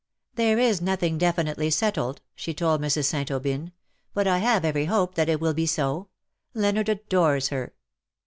[0.33, 3.05] "There is nothing definitely settled/^ she told Mrs.
[3.05, 3.29] St.
[3.29, 3.71] Aubyn, '^
[4.15, 6.07] but I have every hope that it will be so.
[6.55, 7.75] Leonard adores her.